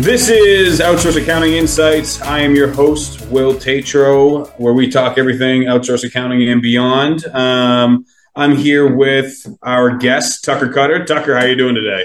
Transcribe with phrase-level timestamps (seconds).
[0.00, 2.22] This is Outsource Accounting Insights.
[2.22, 7.26] I am your host, Will Tetreault, where we talk everything outsource accounting and beyond.
[7.26, 11.04] Um, I'm here with our guest, Tucker Cutter.
[11.04, 12.02] Tucker, how are you doing today?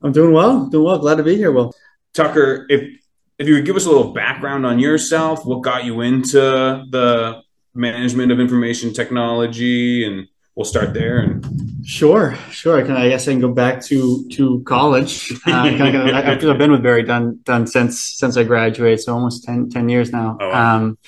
[0.00, 0.66] I'm doing well.
[0.66, 0.98] Doing well.
[0.98, 1.74] Glad to be here, Will.
[2.12, 2.88] Tucker, if
[3.40, 7.42] if you could give us a little background on yourself, what got you into the
[7.74, 11.18] management of information technology, and we'll start there.
[11.18, 11.44] And
[11.84, 12.78] Sure, sure.
[12.78, 12.96] I can.
[12.96, 15.30] I guess I can go back to to college.
[15.46, 19.44] Uh, kind of, after I've been with BerryDunn done since since I graduated, so almost
[19.44, 20.38] 10, 10 years now.
[20.40, 20.76] Oh, wow.
[20.76, 20.98] Um,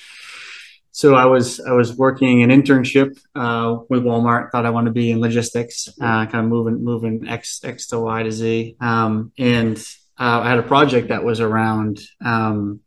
[0.90, 4.50] so I was I was working an internship uh, with Walmart.
[4.50, 8.00] Thought I wanted to be in logistics, uh, kind of moving moving X X to
[8.00, 8.76] Y to Z.
[8.80, 9.78] Um, and
[10.18, 12.80] uh, I had a project that was around um,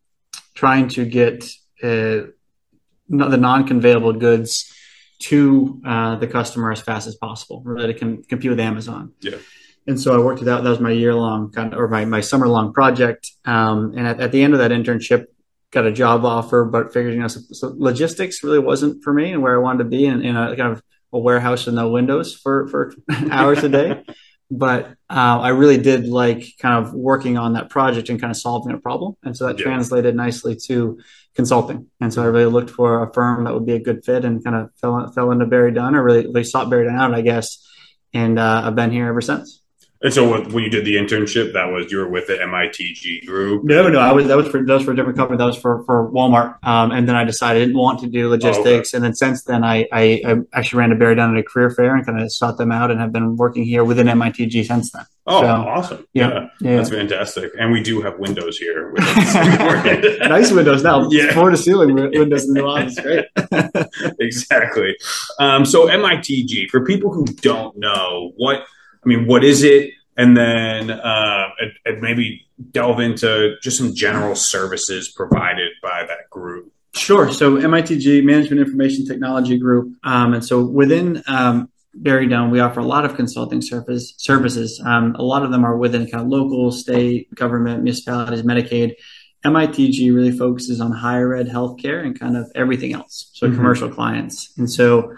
[0.54, 1.44] trying to get
[1.84, 2.30] uh,
[3.10, 4.72] the non-conveyable goods
[5.20, 9.14] to uh, the customer as fast as possible, really to com- compete with Amazon.
[9.22, 9.38] Yeah.
[9.88, 10.64] And so I worked it out.
[10.64, 13.32] That was my year long kind of, or my, my summer long project.
[13.46, 15.26] Um, and at, at the end of that internship,
[15.72, 19.34] got a job offer, but figured, you know, so, so logistics really wasn't for me
[19.34, 20.82] and where I wanted to be in, in a kind of
[21.12, 22.94] a warehouse with no windows for, for
[23.32, 24.04] hours a day.
[24.52, 28.38] But uh, I really did like kind of working on that project and kind of
[28.38, 29.16] solving a problem.
[29.24, 29.66] And so that Yeah.
[29.66, 31.00] translated nicely to
[31.36, 31.86] consulting.
[32.02, 34.44] And so I really looked for a firm that would be a good fit and
[34.44, 37.64] kind of fell, fell into BerryDunn or really, really sought BerryDunn out, I guess.
[38.14, 39.59] And uh, I've been here ever since.
[40.02, 43.66] And so when you did the internship, that was you were with the MITG group.
[43.66, 45.38] No, no, I was that was for that was for a different company.
[45.38, 46.56] That was for for Walmart.
[46.66, 48.94] Um, and then I decided I didn't want to do logistics.
[48.94, 51.96] And then since then, I, I I actually ran a BerryDunn at a career fair
[51.96, 55.06] and kind of sought them out and have been working here within MITG since then.
[55.28, 56.08] Oh, So, awesome!
[56.14, 56.78] yeah, yeah.
[56.78, 57.52] that's fantastic.
[57.60, 58.94] And we do have windows here.
[60.30, 61.10] Nice windows now.
[61.10, 61.34] Yeah.
[61.34, 62.98] Floor to ceiling windows in the office.
[63.00, 63.26] Great.
[64.20, 64.96] exactly.
[65.40, 68.64] Um, so MITG, for people who don't know, what
[69.04, 69.92] I mean, what is it?
[70.18, 71.48] And then uh,
[72.02, 76.72] maybe delve into just some general services provided by that group.
[76.94, 77.32] Sure.
[77.32, 81.70] So MITG Management Information Technology Group, um, and so within um,
[82.02, 84.82] BerryDunn, we offer a lot of consulting service services.
[84.86, 88.96] Um, a lot of them are within kind of local, state, government, municipalities, Medicaid.
[89.46, 93.30] MITG really focuses on higher ed, healthcare, and kind of everything else.
[93.34, 93.56] So Mhm.
[93.56, 95.14] commercial clients, and so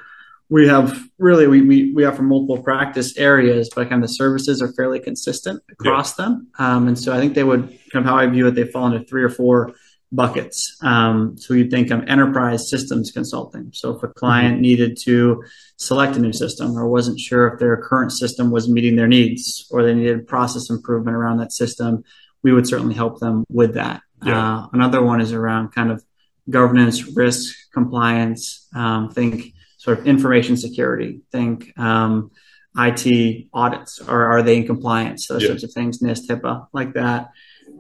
[0.52, 4.62] we have really we, we we offer multiple practice areas, but kind of the services
[4.62, 6.48] are fairly consistent across them.
[6.60, 8.88] Um, and so I think they would kind of how I view it, they fall
[8.88, 9.74] into three or four
[10.12, 10.78] buckets.
[10.82, 13.72] Um, so you'd think of enterprise systems consulting.
[13.74, 15.42] So if a client needed to
[15.78, 19.66] select a new system or wasn't sure if their current system was meeting their needs
[19.72, 22.04] or they needed process improvement around that system,
[22.44, 24.02] we would certainly help them with that.
[24.26, 24.64] Yeah.
[24.64, 26.04] Uh, another one is around kind of
[26.50, 28.68] governance, risk, compliance.
[28.76, 31.22] Um, think sort of information security.
[31.32, 32.30] Think um,
[32.78, 34.00] IT audits.
[34.00, 35.26] or are they in compliance?
[35.28, 35.48] Those Yeah.
[35.50, 36.00] sorts of things.
[36.04, 37.32] NIST, HIPAA, like that.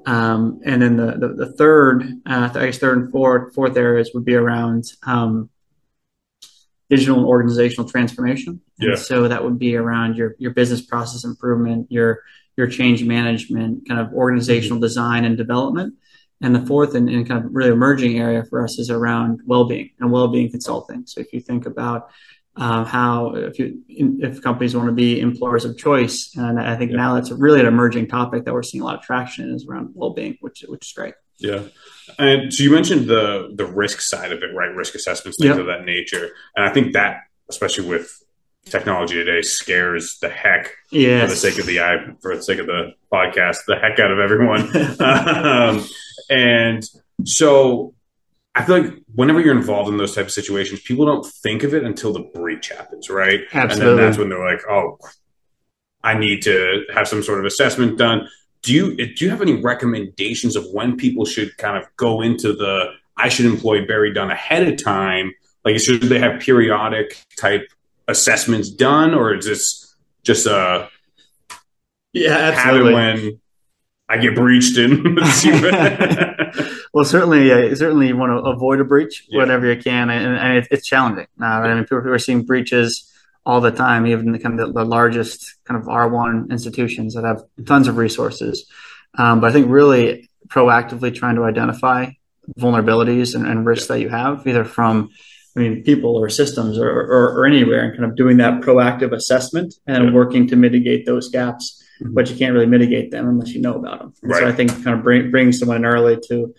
[0.07, 4.09] Um, and then the, the, the third, uh, I guess third and fourth, fourth areas
[4.15, 5.51] would be around um,
[6.89, 8.61] digital and organizational transformation.
[8.79, 8.95] And Yeah.
[8.95, 12.21] so that would be around your, your business process improvement, your,
[12.57, 15.93] your change management, kind of organizational design and development.
[16.41, 19.91] And the fourth and, and kind of really emerging area for us is around well-being
[19.99, 21.03] and well-being consulting.
[21.05, 22.09] So if you think about
[22.57, 26.91] uh, how if you if companies want to be employers of choice, and I think
[26.91, 26.97] Yeah.
[26.97, 29.65] now that's a really an emerging topic that we're seeing a lot of traction is
[29.67, 31.13] around well-being, which which is great.
[31.37, 31.61] Yeah.
[32.19, 34.73] And so you mentioned the the risk side of it, right?
[34.75, 35.59] Risk assessments, things Yep.
[35.59, 36.29] of that nature.
[36.55, 38.11] And I think that, especially with
[38.65, 42.67] technology today, scares the heck for the sake of the eye, for the sake of
[42.67, 44.61] the podcast, the heck out of everyone.
[45.01, 45.85] um,
[46.31, 46.89] and
[47.25, 47.93] so
[48.55, 51.73] I feel like whenever you're involved in those type of situations, people don't think of
[51.73, 53.41] it until the breach happens, right?
[53.53, 53.91] Absolutely.
[53.91, 54.97] And then that's when they're like, oh,
[56.03, 58.27] I need to have some sort of assessment done.
[58.61, 62.53] Do you do you have any recommendations of when people should kind of go into
[62.53, 65.33] the I should employ BerryDunn ahead of time?
[65.65, 67.67] Like should they have periodic type
[68.07, 70.89] assessments done or is this just a
[72.13, 73.40] yeah, it when
[74.13, 79.39] I get breached what- well, certainly, uh, certainly, you want to avoid a breach Yeah.
[79.39, 81.27] whenever you can, and, and it, it's challenging.
[81.41, 83.07] Uh, I mean, people are seeing breaches
[83.45, 87.15] all the time, even the kind of the, the largest kind of R one institutions
[87.15, 88.69] that have tons of resources.
[89.17, 92.11] Um, but I think really proactively trying to identify
[92.59, 95.09] vulnerabilities and, and risks that you have, either from
[95.55, 99.11] I mean, people or systems or, or, or anywhere, and kind of doing that proactive
[99.13, 100.13] assessment and Yeah.
[100.13, 101.80] working to mitigate those gaps.
[102.03, 104.13] But you can't really mitigate them unless you know about them.
[104.23, 106.53] And So I think kind of bring, bringing someone in early to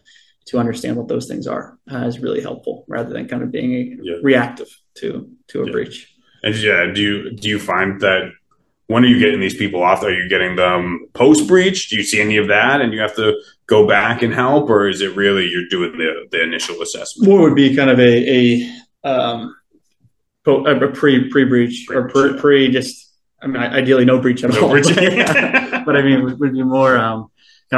[0.47, 3.73] to understand what those things are uh, is really helpful, rather than kind of being
[3.75, 4.17] a, Yeah.
[4.23, 5.73] reactive to to a Yeah.
[5.73, 6.09] breach.
[6.43, 8.31] And yeah, do you do you find that
[8.89, 10.03] when are you getting these people off?
[10.03, 11.89] Are you getting them post breach?
[11.89, 13.37] Do you see any of that, and you have to
[13.67, 17.31] go back and help, or is it really you're doing the the initial assessment?
[17.31, 19.55] What would be kind of a a, um,
[20.47, 23.12] a pre pre breach or pre, pre just
[23.43, 24.71] I mean ideally no breach at no all.
[24.71, 24.87] Breach.
[24.95, 27.31] but I mean would be more um,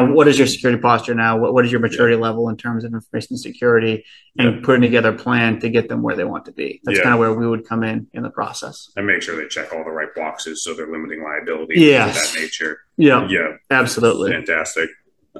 [0.02, 1.38] what is your security posture now?
[1.38, 2.22] What, what is your maturity yeah.
[2.22, 4.04] level in terms of information security
[4.38, 4.60] and yeah.
[4.64, 6.80] putting together a plan to get them where they want to be?
[6.84, 7.04] That's yeah.
[7.04, 8.90] kind of where we would come in in the process.
[8.96, 12.08] And make sure they check all the right boxes so they're limiting liability yeah.
[12.08, 12.80] that nature.
[12.96, 13.28] Yeah.
[13.28, 13.56] Yeah.
[13.70, 14.32] Absolutely.
[14.32, 14.90] Fantastic.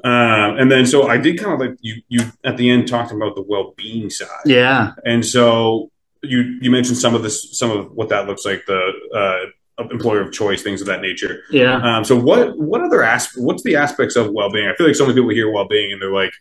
[0.03, 3.11] Um, and then, so I did kind of like you, you at the end talked
[3.11, 4.29] about the well-being side.
[4.45, 4.91] Yeah.
[5.05, 5.89] And so
[6.21, 9.49] you, you mentioned some of this, some of what that looks like, the, uh,
[9.79, 11.43] employer of choice, things of that nature.
[11.49, 11.75] Yeah.
[11.75, 13.39] Um, so what what other aspects?
[13.39, 14.67] What's the aspects of well being?
[14.67, 16.33] I feel like so many people hear well being and they're like,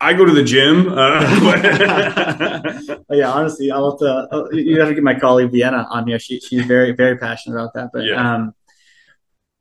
[0.00, 0.88] I go to the gym.
[0.88, 1.20] Uh,
[3.10, 4.28] yeah, honestly, I'll have to.
[4.30, 6.18] Uh, you have to get my colleague Vienna on here.
[6.18, 7.90] She, she's very very passionate about that.
[7.92, 8.34] But yeah.
[8.34, 8.54] um,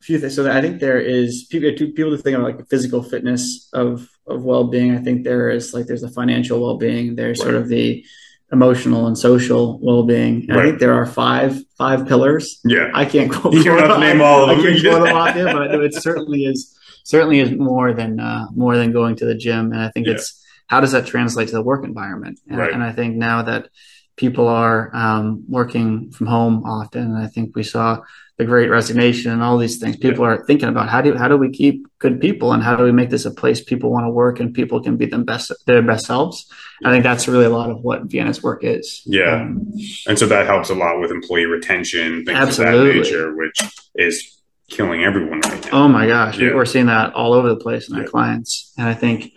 [0.01, 0.35] a few things.
[0.35, 4.43] So I think there is people people to think of like physical fitness of of
[4.43, 4.93] well being.
[4.95, 7.15] I think there is like there's the financial well being.
[7.15, 7.45] There's right.
[7.45, 8.05] sort of the
[8.51, 10.45] emotional and social well-being.
[10.47, 10.59] Right.
[10.59, 12.59] I think there are five five pillars.
[12.63, 13.53] Yeah, I can't quote.
[13.55, 14.59] You don't have to name all of them.
[14.65, 18.77] I can't quote them off but it certainly is certainly is more than uh, more
[18.77, 19.71] than going to the gym.
[19.71, 20.13] And I think yeah.
[20.13, 22.39] it's how does that translate to the work environment?
[22.49, 22.73] And, right.
[22.73, 23.69] and I think now that
[24.15, 28.01] people are um, working from home often, and I think we saw
[28.37, 29.95] the great resignation and all these things.
[29.95, 30.31] People yeah.
[30.31, 32.91] are thinking about how do how do we keep good people and how do we
[32.91, 35.81] make this a place people want to work and people can be them best their
[35.81, 36.51] best selves.
[36.83, 39.01] I think that's really a lot of what Vienna's work is.
[39.05, 39.71] Yeah, um,
[40.07, 42.99] and so that helps a lot with employee retention, things absolutely.
[42.99, 43.61] of that nature, which
[43.95, 45.83] is killing everyone right now.
[45.83, 46.53] Oh my gosh, yeah.
[46.53, 48.01] we're seeing that all over the place in yeah.
[48.01, 49.31] our clients, and I think.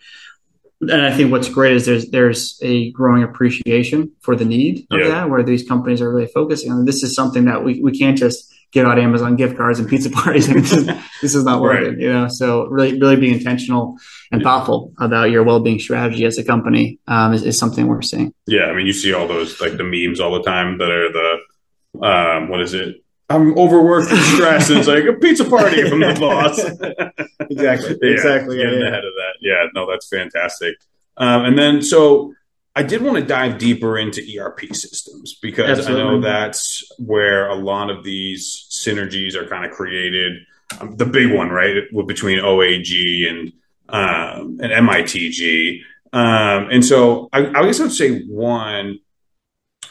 [0.81, 5.01] And I think what's great is there's there's a growing appreciation for the need of
[5.01, 5.09] yeah.
[5.09, 6.85] that, where these companies are really focusing on.
[6.85, 10.11] This is something that we, we can't just give out Amazon gift cards and pizza
[10.23, 10.47] parties.
[10.47, 10.87] this, is,
[11.23, 11.99] this is not working, right.
[11.99, 12.29] you know.
[12.29, 13.97] So really, really be intentional
[14.31, 18.35] and thoughtful about your well-being strategy as a company um, is, is, something we're seeing.
[18.47, 21.13] Yeah, I mean, you see all those like the memes all the time that are
[21.13, 22.97] the um, what is it?
[23.31, 24.71] I'm overworked and stressed.
[24.71, 26.59] and it's like a pizza party from the boss.
[27.51, 27.99] exactly.
[28.03, 28.57] Yeah, exactly.
[28.57, 29.35] Getting yeah, ahead of that.
[29.41, 29.67] Yeah.
[29.75, 30.77] No, that's fantastic.
[31.17, 32.33] Um, and then so
[32.79, 36.01] I did want to dive deeper into ERP systems because Absolutely.
[36.01, 40.35] I know that's where a lot of these synergies are kind of created.
[40.81, 43.53] Um, the big one, right, between OAG and
[43.89, 45.81] um, and MITG.
[46.13, 49.01] Um, and so I, I guess I would say one,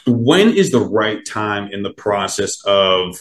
[0.06, 3.20] when is the right time in the process of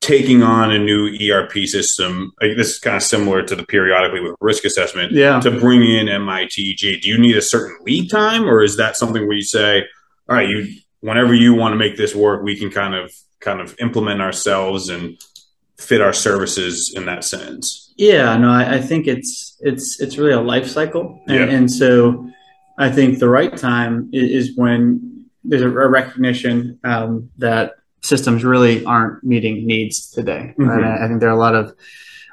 [0.00, 4.20] taking on a new ERP system, like this is kind of similar to the periodically
[4.20, 5.12] with risk assessment.
[5.12, 5.40] Yeah.
[5.40, 9.26] To bring in MITG, do you need a certain lead time, or is that something
[9.26, 9.84] where you say,
[10.28, 13.60] all right, you whenever you want to make this work, we can kind of kind
[13.60, 15.18] of implement ourselves and
[15.78, 17.92] fit our services in that sense?
[17.96, 21.56] Yeah, no, I, I think it's it's it's really a life cycle, and, yeah.
[21.56, 22.30] and so
[22.78, 28.44] I think the right time is, is when there's a, a recognition um, that systems
[28.44, 30.54] really aren't meeting needs today.
[30.58, 30.68] Mm-hmm.
[30.68, 31.00] Right?
[31.02, 31.74] I think there are a lot of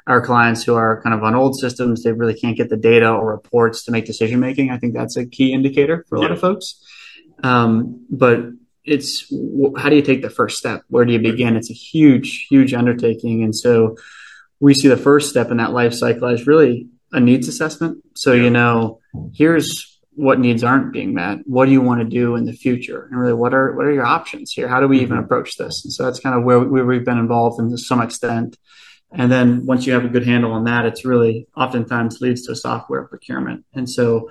[0.06, 2.02] our clients who are kind of on old systems.
[2.02, 4.70] They really can't get the data or reports to make decision making.
[4.70, 6.26] I think that's a key indicator for a yeah.
[6.26, 6.82] lot of folks.
[7.42, 8.40] Um, but
[8.84, 9.32] it's
[9.76, 10.82] how do you take the first step?
[10.88, 11.56] Where do you begin?
[11.56, 13.96] It's a huge, huge undertaking, and so
[14.60, 18.02] we see the first step in that life cycle as really a needs assessment.
[18.14, 18.44] So yeah.
[18.44, 19.00] you know,
[19.34, 21.38] here's what needs aren't being met.
[21.44, 23.04] What do you want to do in the future?
[23.04, 24.66] And really what are what are your options here?
[24.66, 25.04] How do we mm-hmm.
[25.04, 25.84] even approach this?
[25.84, 28.58] And so that's kind of where, we, where we've been involved in to some extent.
[29.12, 32.56] And then once you have a good handle on that it's really oftentimes leads to
[32.56, 33.64] software procurement.
[33.74, 34.30] And so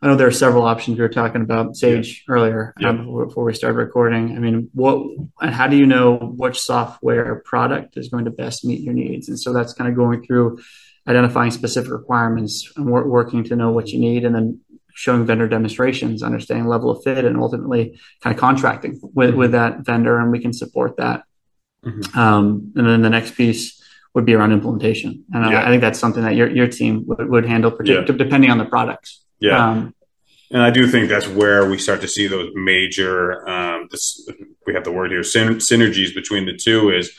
[0.00, 2.32] i know there are several options we were talking about sage yeah.
[2.32, 2.90] earlier yeah.
[2.90, 4.34] Um, before we started recording.
[4.34, 4.96] I mean what
[5.42, 9.28] and how do you know which software product is going to best meet your needs?
[9.28, 10.60] And so that's kind of going through
[11.08, 14.24] identifying specific requirements and working to know what you need.
[14.24, 14.60] And then
[14.98, 19.78] showing vendor demonstrations, understanding level of fit, and ultimately kind of contracting with, with that
[19.80, 21.22] vendor, and we can support that.
[21.84, 22.18] Mm-hmm.
[22.18, 23.80] Um, and then the next piece
[24.14, 25.60] would be around implementation, and yeah.
[25.60, 28.00] I, I, think that's something that your your team would, would handle, yeah.
[28.00, 29.24] depending on the products.
[29.38, 29.70] Yeah.
[29.70, 29.94] Um,
[30.50, 34.28] and I do think that's where we start to see those major, um, this,
[34.66, 37.12] we have the word here, syn- synergies between the two is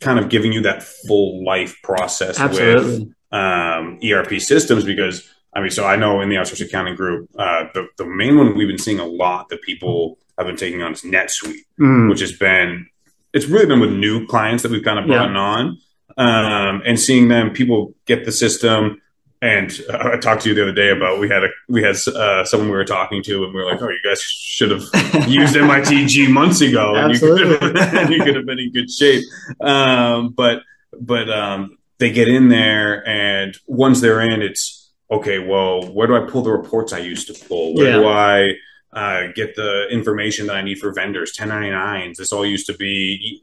[0.00, 3.04] kind of giving you that full life process Absolutely.
[3.04, 7.28] with um, ERP systems because I mean, so I know in the outsourced accounting group,
[7.38, 10.82] uh, the, the main one we've been seeing a lot that people have been taking
[10.82, 12.08] on is NetSuite, mm.
[12.08, 12.86] which has been,
[13.32, 15.38] it's really been with new clients that we've kind of brought yeah.
[15.38, 15.78] on
[16.16, 19.00] um, and seeing them, people get the system,
[19.42, 21.96] and uh, I talked to you the other day about we had a we had
[22.06, 24.82] uh, someone we were talking to, and we were like, "Oh, you guys should have
[25.28, 29.24] used MITG months ago, and you could, have, you could have been in good shape."
[29.60, 30.62] Um, but
[31.00, 34.79] but um, they get in there, and once they're in, it's
[35.10, 35.38] okay.
[35.38, 37.74] Well, where do I pull the reports I used to pull?
[37.74, 37.96] Where Yeah.
[37.96, 38.54] do I
[38.92, 42.16] uh, get the information that I need for vendors, 1099s.
[42.16, 43.40] This all used to be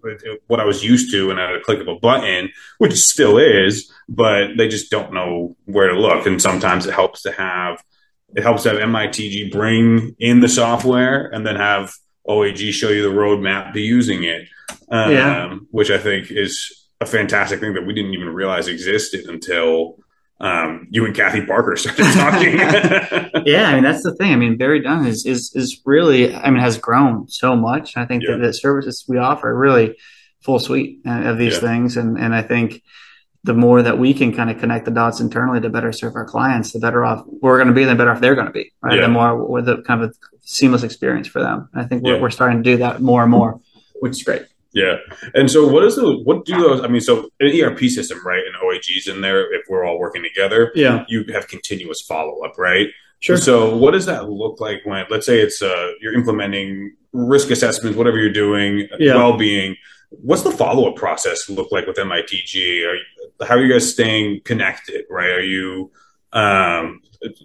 [0.48, 3.90] what I was used to, and at a click of a button, which still is,
[4.10, 6.26] but they just don't know where to look.
[6.26, 7.82] And sometimes it helps to have
[8.36, 11.94] it helps to have MITG bring in the software and then have
[12.28, 14.50] OAG show you the roadmap to using it,
[14.92, 15.56] um, Yeah.
[15.72, 19.96] which I think is a fantastic thing that we didn't even realize existed until
[20.40, 22.58] um, you and Kathy Parker started talking.
[23.46, 24.32] yeah, I mean that's the thing.
[24.34, 27.98] I mean, BerryDunn is is is really, I mean, has grown so much.
[27.98, 28.36] I think Yeah.
[28.38, 29.96] that the services we offer are really
[30.42, 31.60] full suite uh, of these Yeah.
[31.62, 32.84] things, and and I think
[33.44, 36.26] the more that we can kind of connect the dots internally to better serve our
[36.26, 38.74] clients, the better off we're going to be, the better off they're going to be.
[38.82, 39.04] Right, Yeah.
[39.04, 41.70] the more with the kind of a seamless experience for them.
[41.74, 43.60] I think we're, we're starting to do that more and more,
[44.02, 44.44] which is great.
[44.78, 44.96] Yeah.
[45.34, 48.44] And so what is the what do those I mean so an ERP system, right?
[48.46, 52.58] And OAG's in there if we're all working together, Yeah, you have continuous follow up,
[52.58, 52.88] right?
[53.20, 53.38] sure.
[53.38, 57.98] So what does that look like when let's say it's uh you're implementing risk assessments,
[57.98, 59.16] whatever you're doing, Yeah.
[59.16, 59.76] well being,
[60.12, 62.54] what's the follow up process look like with MITG?
[62.88, 63.02] Are you,
[63.48, 65.32] how are you guys staying connected, right?
[65.32, 65.92] Are you
[66.34, 67.02] um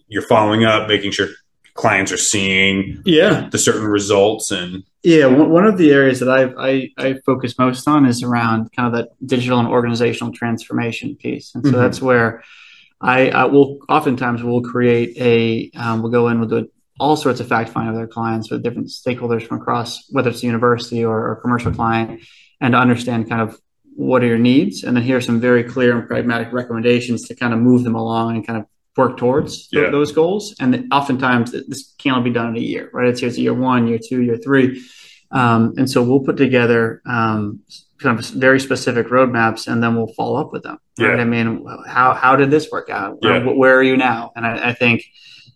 [0.08, 1.28] you're following up, making sure
[1.74, 6.42] clients are seeing Yeah, the certain results and Yeah, one of the areas that I,
[6.70, 11.54] I I focus most on is around kind of that digital and organizational transformation piece,
[11.54, 11.80] and so Mhm.
[11.82, 12.42] that's where
[13.00, 16.68] I, I will oftentimes we'll create a um, we'll go in we'll do
[17.00, 20.42] all sorts of fact finding with our clients with different stakeholders from across whether it's
[20.44, 22.20] a university or, or commercial client,
[22.60, 23.58] and to understand kind of
[23.96, 27.34] what are your needs, and then here are some very clear and pragmatic recommendations to
[27.34, 29.90] kind of move them along and kind of work towards th- Yeah.
[29.90, 30.54] those goals.
[30.60, 33.08] And oftentimes th- this can't be done in a year, right?
[33.08, 34.82] It's here's year one, year two, year three.
[35.30, 37.60] Um, and so we'll put together um,
[37.98, 40.78] kind of very specific roadmaps, and then we'll follow up with them.
[40.98, 41.16] Right?
[41.16, 41.22] Yeah.
[41.22, 43.16] I mean, how how did this work out?
[43.22, 43.36] Yeah.
[43.38, 44.32] Uh, where are you now?
[44.36, 45.02] And I, I think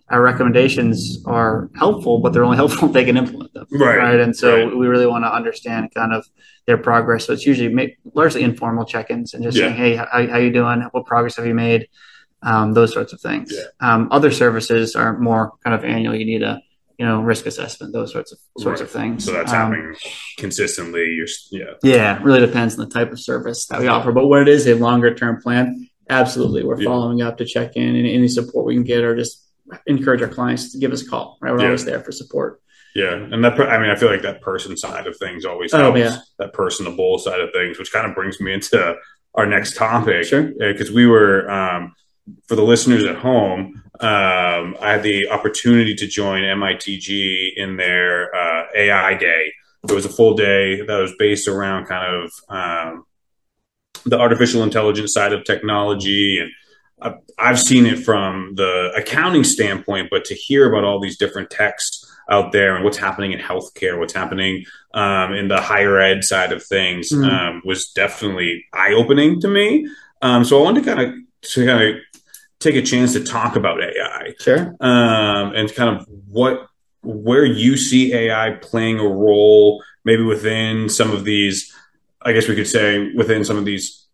[0.09, 3.67] our recommendations are helpful, but they're only helpful if they can implement them.
[3.73, 4.77] Right, And so right.
[4.77, 6.25] we really want to understand kind of
[6.67, 7.27] their progress.
[7.27, 9.65] So it's usually ma- largely informal check-ins and just Yeah.
[9.67, 10.81] saying, "Hey, how, how you doing?
[10.93, 11.89] What progress have you made?"
[12.43, 13.53] Um, those sorts of things.
[13.53, 13.63] Yeah.
[13.81, 16.15] Um, other services are more kind of annual.
[16.15, 16.61] You need a
[16.99, 19.25] you know risk assessment, those sorts of sorts of things.
[19.25, 19.95] so that's Um, happening
[20.39, 21.07] consistently.
[21.15, 21.75] You're yeah.
[21.83, 24.13] yeah, it really depends on the type of service that we offer.
[24.13, 26.89] But when it is a longer term plan, absolutely, we're Yeah.
[26.89, 29.43] following up to check in and any support we can get, or just
[29.87, 31.39] encourage our clients to give us a call.
[31.41, 31.65] Right, we're Yeah.
[31.67, 32.61] always there for support.
[32.95, 35.79] Yeah, and that I mean, I feel like that person side of things always Oh,
[35.79, 35.99] helps.
[35.99, 36.17] yeah.
[36.39, 38.95] That personable side of things, which kind of brings me into
[39.35, 40.25] our next topic.
[40.25, 40.51] Sure.
[40.59, 41.93] because we were um,
[42.49, 43.83] for the listeners at home.
[44.01, 49.53] Um, I had the opportunity to join MITG in their uh, AI day.
[49.89, 53.05] It was a full day that was based around kind of um,
[54.05, 56.51] the artificial intelligence side of technology and
[57.39, 62.03] I've- seen it from the accounting standpoint, but to hear about all these different techs
[62.31, 64.65] out there and what's happening in healthcare, what's happening
[64.95, 67.31] um, in the higher ed side of things Mhm.
[67.31, 69.87] um, was definitely eye opening to me.
[70.23, 71.15] Um, so I wanted to kind of
[71.53, 71.97] to kind of
[72.61, 74.75] take a chance to talk about AI Sure.
[74.81, 76.67] um, and kind of what
[77.03, 81.73] where you see AI playing a role, maybe within some of these.
[82.23, 84.07] I guess we could say within some of these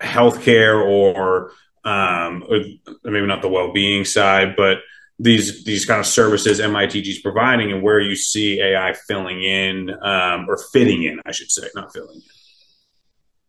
[0.00, 1.52] healthcare or,
[1.84, 2.58] um, or
[3.04, 4.78] maybe not the well-being side, but
[5.20, 9.90] these these kind of services MITG is providing, and where you see AI filling in
[10.02, 12.22] um, or fitting in, I should say, not filling in.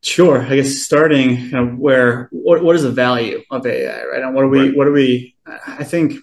[0.03, 0.41] Sure.
[0.41, 4.23] I guess starting kind of where what what is the value of AI, right?
[4.23, 4.75] And what do we Right.
[4.75, 5.35] what do we?
[5.45, 6.15] I think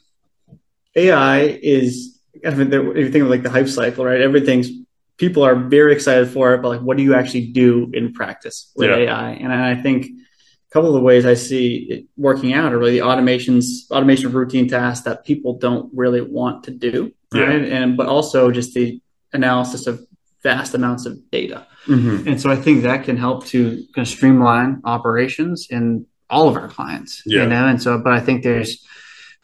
[0.97, 4.21] AI is kind of if you think of like the hype cycle, right?
[4.21, 4.69] Everything's
[5.17, 8.73] people are very excited for it, but like, what do you actually do in practice
[8.77, 8.97] with Yeah.
[8.97, 9.31] AI?
[9.33, 12.99] And I think a couple of the ways I see it working out are really
[13.01, 17.43] the automations, automation of routine tasks that people don't really want to do, Yeah.
[17.43, 17.65] right?
[17.65, 19.01] And but also just the
[19.33, 20.05] analysis of
[20.43, 21.67] vast amounts of data.
[21.87, 22.29] Mm-hmm.
[22.29, 26.57] And so I think that can help to kind of streamline operations in all of
[26.57, 27.23] our clients.
[27.27, 27.43] Yeah.
[27.45, 28.85] You know, and so, but I think there's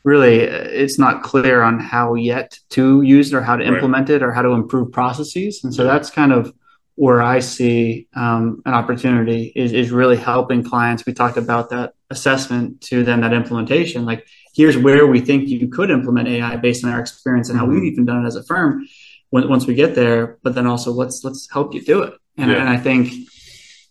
[0.04, 3.72] really, uh, it's not clear on how yet to use it or how to Right.
[3.72, 5.62] implement it or how to improve processes.
[5.64, 5.92] And so Yeah.
[5.92, 6.52] that's kind of
[6.96, 11.04] where I see um, an opportunity is, is really helping clients.
[11.06, 14.04] We talked about that assessment to then that implementation.
[14.04, 17.66] Like, here's where we think you could implement AI based on our experience and how
[17.66, 17.70] Mhm.
[17.80, 18.86] we've even done it as a firm when,
[19.30, 22.14] once we get there, but then also let's let's help you do it.
[22.36, 22.58] And, Yeah.
[22.58, 23.12] and I think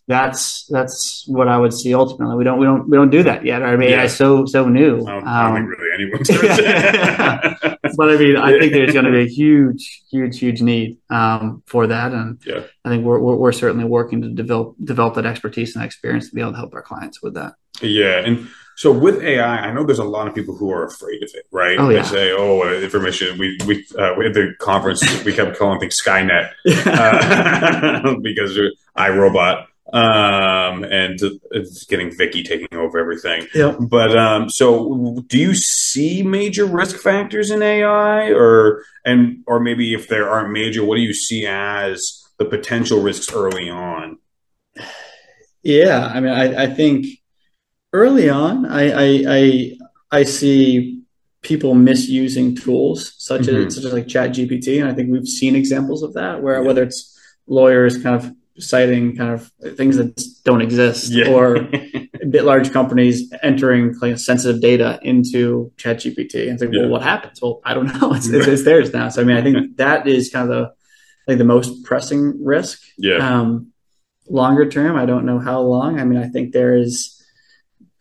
[0.08, 2.36] that's that's what I would see ultimately.
[2.36, 3.63] We don't we don't we don't do that yet.
[3.63, 4.08] I mean, yeah.
[4.08, 5.06] so so new.
[5.06, 9.06] I don't, I don't think um, really anyone but I mean, I think there's going
[9.06, 12.63] to be a huge, huge, huge need um, for that, and yeah.
[12.84, 16.36] I think we're, we're, we're certainly working to develop develop that expertise and experience to
[16.36, 17.54] be able to help our clients with that.
[17.82, 21.24] Yeah, and so with AI, I know there's a lot of people who are afraid
[21.24, 21.77] of it, right?
[21.80, 22.01] Oh, yeah.
[22.01, 25.80] They say, "Oh, uh, information." We we uh, we at the conference we kept calling
[25.80, 28.58] things Skynet uh, because
[28.98, 31.20] iRobot um, and
[31.51, 33.48] it's getting VIKI taking over everything.
[33.53, 33.75] Yeah.
[33.80, 39.94] But um, so, do you see major risk factors in AI, or and or maybe
[39.94, 44.18] if there aren't major, what do you see as the potential risks early on?
[45.62, 47.06] Yeah, I mean, I, I think
[47.94, 49.78] early on, I, I, I,
[50.12, 51.02] I see
[51.42, 53.68] people misusing tools such mm-hmm.
[53.68, 56.62] as such as like Chat GPT, and I think we've seen examples of that where
[56.62, 56.68] yeah.
[56.68, 61.28] whether it's lawyers kind of citing kind of things that don't exist yeah.
[61.28, 61.60] or
[62.30, 66.82] bit large companies entering like sensitive data into chat gpt and say yeah.
[66.82, 69.36] well what happens well i don't know it's, it's, it's, theirs now so i mean
[69.36, 70.74] i think that is kind of the
[71.28, 73.72] like the most pressing risk yeah um,
[74.30, 77.23] longer term i don't know how long i mean i think there is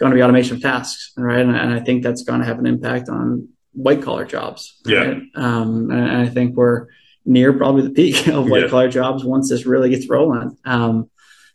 [0.02, 1.40] going to be automation of tasks, right?
[1.40, 4.80] And, and I think that's going to have an impact on white collar jobs.
[4.84, 5.16] Right?
[5.16, 5.20] Yeah.
[5.36, 6.88] Um, and I think we're
[7.24, 8.90] near probably the peak of white collar yeah.
[8.90, 10.58] jobs once this really gets rolling.
[10.64, 11.08] Um,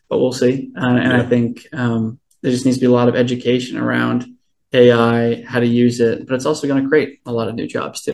[0.09, 0.71] but we'll see.
[0.77, 1.21] Uh, and yeah.
[1.21, 4.25] I think um, there just needs to be a lot of education around
[4.71, 7.67] AI, how to use it, but it's also going to create a lot of new
[7.67, 8.13] jobs too.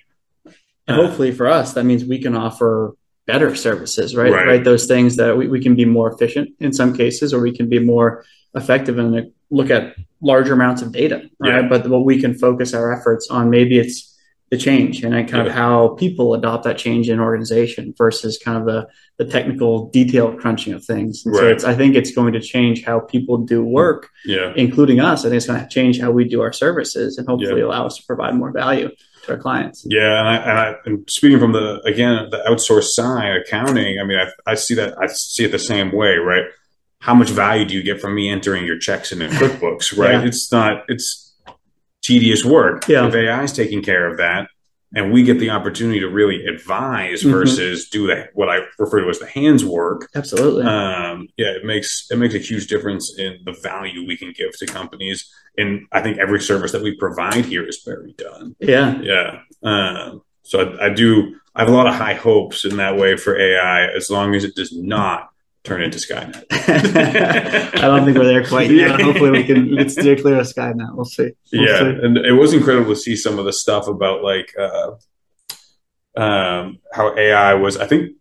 [0.87, 2.95] And uh, hopefully for us, that means we can offer
[3.27, 4.31] better services, right?
[4.31, 4.47] Right.
[4.47, 4.63] right?
[4.63, 7.69] Those things that we, we can be more efficient in some cases, or we can
[7.69, 11.63] be more effective and look at larger amounts of data, right?
[11.63, 11.67] Yeah.
[11.67, 14.09] But what we can focus our efforts on, maybe it's
[14.51, 15.45] the change and kind yeah.
[15.45, 20.31] of how people adopt that change in organization versus kind of the, the technical detail
[20.37, 21.23] crunching of things.
[21.25, 21.39] Right.
[21.39, 24.53] So it's, I think it's going to change how people do work, yeah.
[24.55, 25.21] including us.
[25.21, 27.67] I think it's going to change how we do our services and hopefully yeah.
[27.67, 28.91] allow us to provide more value
[29.23, 29.85] to our clients.
[29.89, 33.99] Yeah, and I, and, I, and speaking from the again the outsourced side, accounting.
[33.99, 36.43] I mean, I, I see that I see it the same way, right?
[37.03, 40.13] How much value do you get from me entering your checks in QuickBooks, right?
[40.13, 40.25] Yeah.
[40.25, 41.35] It's not, it's
[42.01, 42.87] tedious work.
[42.87, 43.05] Yeah.
[43.05, 44.47] If AI is taking care of that
[44.95, 47.31] and we get the opportunity to really advise mm-hmm.
[47.31, 50.09] versus do the, what I refer to as the hands work.
[50.15, 50.63] Absolutely.
[50.63, 54.57] Um, yeah, it makes, it makes a huge difference in the value we can give
[54.59, 55.29] to companies.
[55.57, 58.55] And I think every service that we provide here is BerryDunn.
[58.59, 59.01] Yeah.
[59.01, 59.39] Yeah.
[59.61, 63.17] Um, so I, I do, I have a lot of high hopes in that way
[63.17, 65.32] for AI as long as it does not
[65.63, 66.45] turn into Skynet.
[66.51, 69.01] I don't think we're there quite yet.
[69.01, 70.95] Hopefully, we can we can steer clear of Skynet.
[70.95, 71.31] We'll see.
[71.51, 72.05] We'll yeah, see.
[72.05, 74.91] and it was incredible to see some of the stuff about like uh,
[76.15, 77.77] um, how AI was.
[77.77, 78.11] I think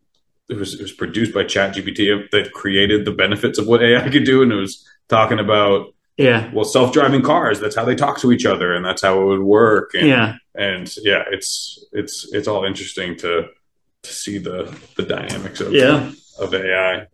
[0.49, 4.25] it was it was produced by ChatGPT that created the benefits of what AI could
[4.25, 7.59] do, and it was talking about yeah, well, self driving cars.
[7.59, 9.95] That's how they talk to each other, and that's how it would work.
[9.95, 13.49] And, yeah, and yeah, it's it's it's all interesting to
[14.03, 16.13] to see the the dynamics of yeah.
[16.39, 17.07] of AI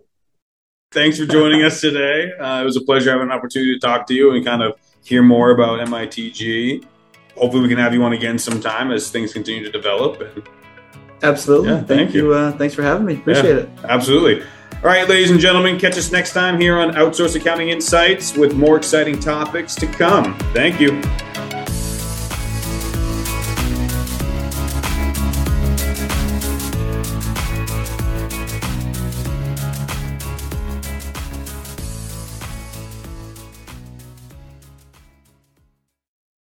[0.92, 2.33] thanks for joining us today.
[2.33, 4.79] Uh, it was a pleasure having an opportunity to talk to you and kind of
[5.05, 6.85] hear more about MITG.
[7.37, 10.20] Hopefully, we can have you on again sometime as things continue to develop.
[10.20, 10.48] And,
[11.22, 11.68] absolutely.
[11.68, 12.29] Yeah, thank, thank you.
[12.29, 12.35] you.
[12.35, 13.14] Uh, thanks for having me.
[13.14, 13.68] Appreciate yeah, it.
[13.85, 14.42] Absolutely.
[14.42, 18.55] All right, ladies and gentlemen, catch us next time here on Outsource Accounting Insights with
[18.55, 20.38] more exciting topics to come.
[20.53, 21.03] Thank you.